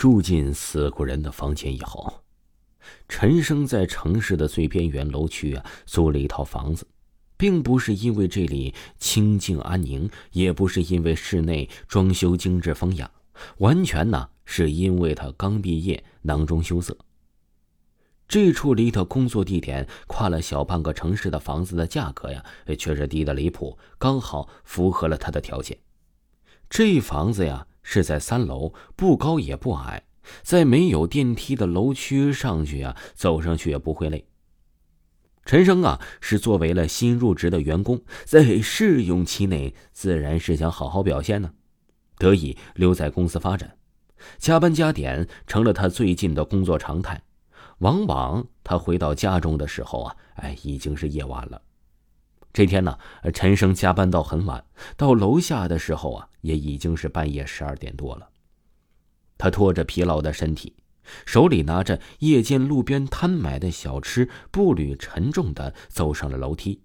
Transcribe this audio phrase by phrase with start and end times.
[0.00, 2.22] 住进死过人的房间以后，
[3.06, 6.86] 陈生在城市的最边缘楼区啊租了一套房子，
[7.36, 13.10] 并不是因为这里清静安宁，也不是因为室内装修精致风雅，
[13.58, 16.96] 完全呢是因为他刚毕业，囊中羞涩。
[18.26, 22.42] 这处离他工作地点跨了小半个城市的房子的价格呀，
[22.78, 25.76] 却是低的离谱，刚好符合了他的条件。
[26.70, 27.66] 这房子呀。
[27.82, 30.04] 是在三楼，不高也不矮，
[30.42, 34.26] 在没有电梯的楼区上去啊，走上去也不会累。
[35.46, 41.52] 陈生啊，是作为了新入职的员工，在试用期内自然是想好好表现呢，
[42.18, 43.76] 得以留在公司发展。
[44.38, 47.22] 加班加点成了他最近的工作常态，
[47.78, 51.60] 往往他回到家中的时候啊，哎，已经是夜晚了。
[52.52, 52.98] 这天呢，
[53.32, 54.64] 陈生加班到很晚，
[54.96, 58.28] 到楼下的时候啊，也已经是半夜十二点多了。
[59.38, 60.74] 他拖着疲劳的身体，
[61.24, 66.82] 手里拿着夜间路边摊买的小吃，步履沉重的走上了楼梯。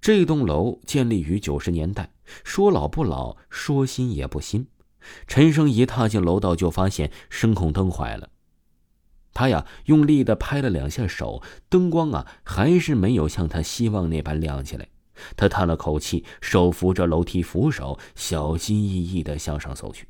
[0.00, 2.12] 这栋楼建立于九十年代，
[2.44, 4.68] 说老不老，说新也不新。
[5.26, 8.28] 陈生一踏进楼道，就发现声控灯坏了。
[9.34, 14.88] 他呀，用力的拍了两下手，灯光啊，还是没有像他希望那般亮起来。
[15.36, 20.08] 他叹了口气，手扶着楼梯扶手，小心翼翼的向上走去。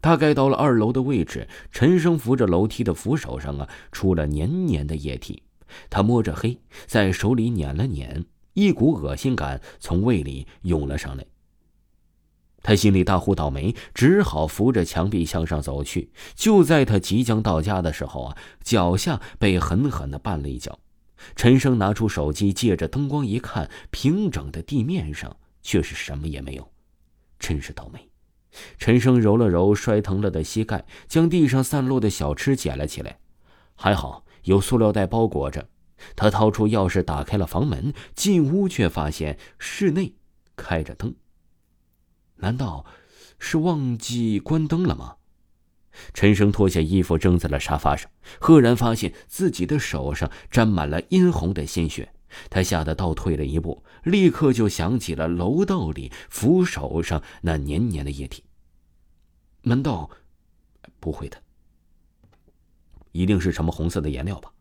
[0.00, 5.42] 大概到了二楼的位置，陈生扶着楼梯的扶手上啊，出了黏黏的液体。
[5.88, 11.24] 他摸着黑，在手里捻了捻，一股恶心感从胃里涌了上来。
[12.64, 16.10] 他心里大呼倒霉，只好扶着墙壁向上走去。
[16.34, 20.78] 就在他即将到家的时候啊，脚下被狠狠地绊了一脚。
[21.36, 26.72] 陈生拿出手机，借着灯光一看，平整的地面上却是什么也没有，
[27.38, 28.08] 真是倒霉。
[28.78, 33.18] 陈生揉了揉摔疼了的膝盖，将地上散落的小吃捡了起来，
[33.74, 35.68] 还好有塑料袋包裹着。
[36.16, 40.14] 他掏出钥匙打开了房门，进屋却发现室内
[40.56, 41.14] 开着灯。
[42.44, 42.84] 难道
[43.38, 45.16] 是忘记关灯了吗？
[46.12, 52.12] 陈生脱下衣服，扔在了沙发上，赫然发现自己的手上沾满了殷红的鲜血。
[52.50, 58.44] 他吓得倒退了一步，立刻就想起了楼道里扶手上那黏黏的液体。
[59.62, 60.10] 难道
[61.00, 61.38] 不会的？
[63.12, 64.52] 一定是什么红色的颜料吧？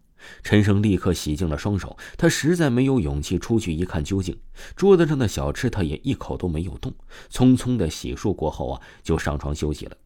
[0.43, 4.39] 陈生立刻洗净了双手，他实在没有勇气出去一看究竟。
[4.75, 6.93] 桌子上的小吃，他也一口都没有动。
[7.29, 9.97] 匆匆的洗漱过后啊，就上床休息了。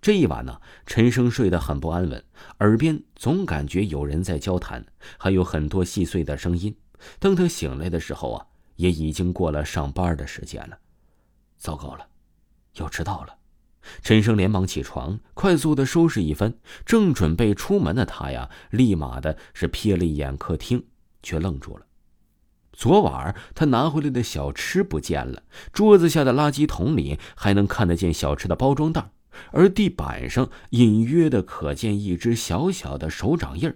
[0.00, 2.24] 这一晚呢，陈生睡得很不安稳，
[2.60, 4.86] 耳边总感觉有人在交谈，
[5.18, 6.76] 还有很多细碎的声音。
[7.18, 8.46] 等他醒来的时候啊，
[8.76, 10.78] 也已经过了上班的时间了。
[11.56, 12.06] 糟糕了，
[12.74, 13.37] 要迟到了！
[14.02, 16.54] 陈生连忙起床，快速的收拾一番，
[16.84, 20.84] 正准备出门的他呀，立马的是瞥了一眼客厅，
[21.22, 21.84] 却愣住了。
[22.72, 29.10] 昨晚他拿回来的小吃不见了，桌子下的垃圾桶里还能看得见小吃的包装袋。
[29.52, 33.72] 而地板上隐约的可见一只小小的手掌印，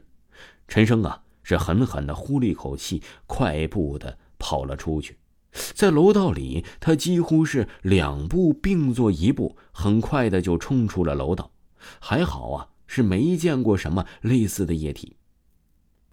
[0.66, 5.18] 陈生啊是狠狠的呼了一口气，快步的跑了出去。
[5.52, 11.52] 在楼道里，他几乎是两步并作一步，很快的就冲出了楼道。
[12.00, 15.16] 还好啊，是没见过什么类似的液体。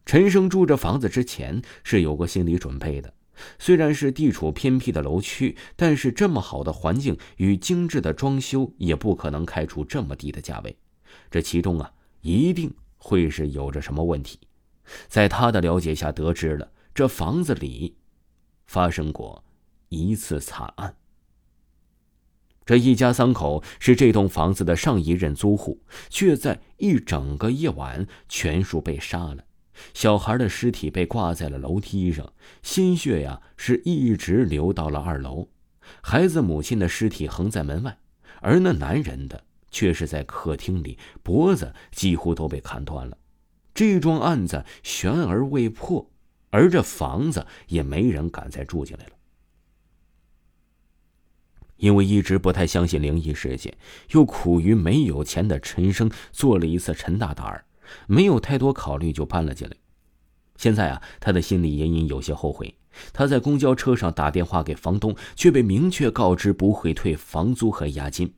[0.06, 3.14] 陈生住这房子之前是有过心理准备的。
[3.58, 10.76] 虽然是地处偏僻的楼区，但是这么好的环境与精致的装修，也不可能开出这么低的价位。
[11.32, 14.40] 这其中啊，一定会是有着什么问题。
[15.08, 17.96] 在他的了解下，得知了这房子里
[18.70, 19.44] 发生过
[19.88, 20.96] 一次惨案。
[22.64, 29.44] 这一家三口是这栋房子的上一任租户，却在一整个夜晚全数被杀了。
[29.96, 32.32] 小孩的尸体被挂在了楼梯上，
[32.62, 35.48] 鲜血呀是一直流到了二楼。
[36.02, 37.98] 孩子母亲的尸体横在门外，
[38.40, 43.18] 而那男人的却是在客厅里，脖子几乎都被砍断了。
[43.74, 46.12] 这桩案子悬而未破，
[46.50, 49.12] 而这房子也没人敢再住进来了。
[51.78, 53.78] 因为一直不太相信灵异事件，
[54.12, 57.66] 又苦于没有钱的陈生做了一次陈大胆儿。
[58.06, 59.76] 没有太多考虑就搬了进来，
[60.58, 62.76] 现在啊，他的心里隐隐有些后悔。
[63.14, 68.34] 他在公交车上打电话给房东，却被明确告知不会退房租和押金。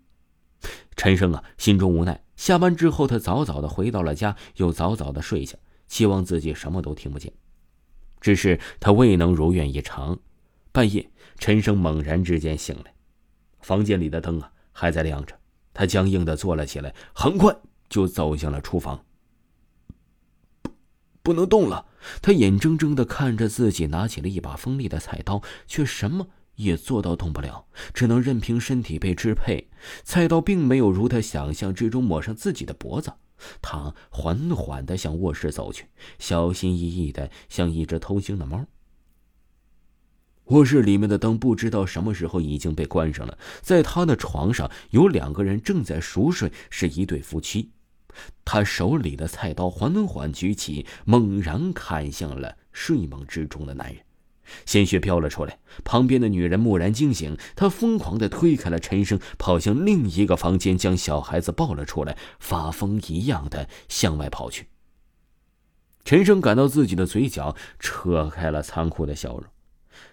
[0.96, 2.24] 陈生啊，心中无奈。
[2.36, 7.34] 下班之后，他早早的回到了家，又早早的睡下，希望自己什么都听不见。
[8.22, 10.18] 只是他未能如愿以偿。
[10.72, 12.94] 半夜，陈生猛然之间醒来，
[13.60, 15.38] 房间里的灯啊还在亮着，
[15.74, 17.54] 他僵硬的坐了起来，很快
[17.90, 19.04] 就走向了厨房。
[20.62, 20.72] 不，
[21.22, 21.88] 不能动了。
[22.22, 29.70] 他眼睁睁的看着自己拿起了一把锋利的菜刀，却什么也做到动不了，只能任凭身体被支配。
[30.04, 33.12] 菜刀并没有如他想象之中抹上自己的脖子。
[33.62, 35.88] 他缓缓的向卧室走去，
[36.20, 38.66] 小心翼翼的像一只偷腥的猫。
[40.46, 47.72] 卧室里面的灯不知道什么时候已经被关上了，在他的床上有两个人正在熟睡，是一对夫妻。
[48.44, 54.04] 他手里的菜刀缓缓举起，猛然砍向了睡梦之中的男人。
[54.66, 64.68] 鲜血飙了出来，旁边的女人蓦然惊醒，她疯狂地推开了陈生，跑向另一个房间，将小孩子抱了出来，发疯一样的向外跑去。
[66.04, 69.46] 陈生感到自己的嘴角扯开了残酷的笑容，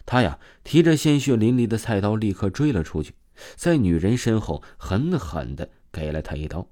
[0.05, 3.15] 他呀提着鲜血淋漓的菜刀，立刻追了出去，
[3.57, 6.69] 在女人身后狠狠地给了她一刀，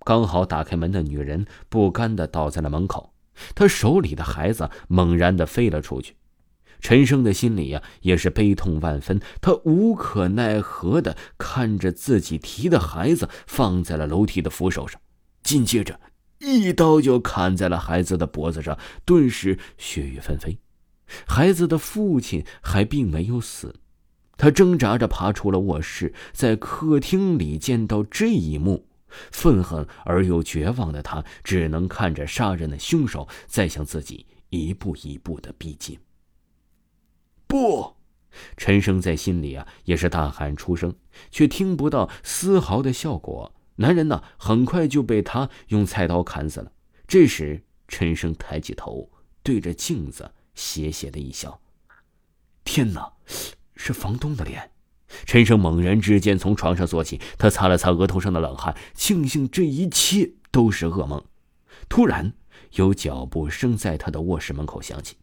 [0.00, 3.12] 刚好打开门的女人不甘地倒在了门口，
[3.54, 6.16] 她手里的孩子猛然地飞了出去。
[6.80, 9.20] 陈生的心里呀，也是悲痛万分。
[9.40, 15.00] 他无可奈何的看着自己提的孩子放在了楼梯的扶手上，
[15.42, 16.00] 紧接着
[16.38, 20.58] 一刀就砍在了孩子的脖子上，顿时血雨纷飞。
[21.26, 23.74] 孩子的父亲还并没有死，
[24.36, 28.86] 他挣扎着爬出了卧室，在客厅里见到这一幕，
[29.32, 35.98] 愤恨而又绝望的他，只能看着杀人的凶手在向自己一步一步的逼近。
[37.50, 37.96] 不，
[38.56, 40.94] 陈生在心里啊也是大喊出声，
[41.32, 43.52] 却听不到丝毫的效果。
[43.74, 46.70] 男人呢，很快就被他用菜刀砍死了。
[47.08, 49.10] 这时，陈生抬起头，
[49.42, 51.60] 对着镜子邪邪的一笑
[52.62, 53.14] ：“天哪，
[53.74, 54.70] 是房东的脸！”
[55.26, 61.20] 陈生猛然之间从床上坐起，他擦了擦额头上的冷汗，庆幸这一切都是噩梦。
[61.88, 62.32] 突然，
[62.74, 65.16] 有脚步声在他的卧室门口响起。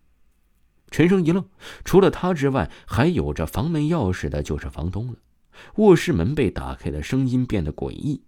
[0.89, 1.45] 陈生一愣，
[1.84, 5.16] 除了他之外，还有着房门钥匙的就是房东了。
[5.75, 8.24] 卧室门被打开的声音变得诡异，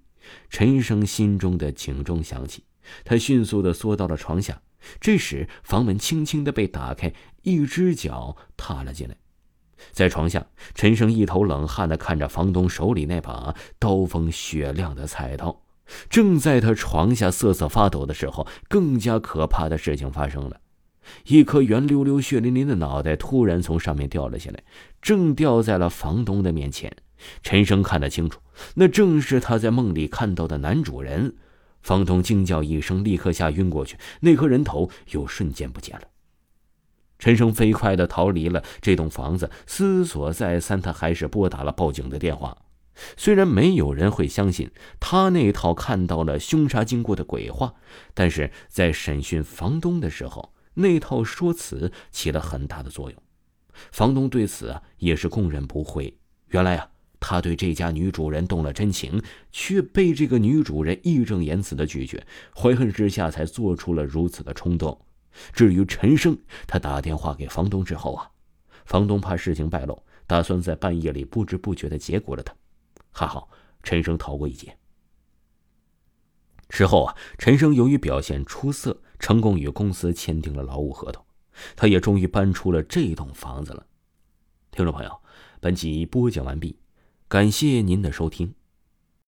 [0.50, 2.64] 陈生心中的警钟响起，
[3.06, 4.62] 他迅速的缩到了床下。
[5.00, 7.14] 这时，房门轻轻的被打开，
[7.44, 9.16] 一只脚踏了进来。
[9.92, 15.62] 在床下，陈生一头冷汗的看着房东手里那把刀锋雪亮的菜刀。
[16.10, 20.60] 正在他床下瑟瑟发抖的时候，更加可怕的事情发生了。
[21.26, 24.64] 一颗圆溜溜、血淋淋的脑袋突然从上面掉了下来，
[25.02, 26.96] 正掉在了房东的面前。
[27.44, 28.40] 陈生看得清楚，
[28.76, 31.36] 那正是他在梦里看到的男主人。
[31.82, 36.08] 房东惊叫一声，立刻吓晕过去，那颗人头又瞬间不见了。
[37.18, 42.58] 陈生飞快地逃离了这栋房子，思索再三，他还是拨打了报警的电话。
[43.16, 44.70] 虽然没有人会相信
[45.00, 47.74] 他那套看到了凶杀经过的鬼话，
[48.14, 50.54] 但是在审讯房东的时候。
[50.76, 53.22] 那套说辞起了很大的作用，
[53.92, 56.18] 房东对此啊也是供认不讳。
[56.48, 56.90] 原来啊，
[57.20, 59.22] 他对这家女主人动了真情，
[59.52, 62.26] 却被这个女主人义正言辞的拒绝，
[62.56, 65.00] 怀恨之下才做出了如此的冲动。
[65.52, 68.32] 至于陈生，他打电话给房东之后啊，
[68.86, 72.56] 房东怕事情败露，打算在半夜里不知不觉的结果了他。
[73.12, 73.50] 还好，
[73.84, 74.78] 陈生逃过一劫。
[76.70, 79.02] 事后啊，陈生由于表现出色。
[79.20, 81.24] 成功与公司签订了劳务合同，
[81.76, 83.86] 他也终于搬出了这栋房子了。
[84.72, 85.22] 听众朋友，
[85.60, 86.80] 本集播讲完毕，
[87.28, 88.56] 感谢您的收听。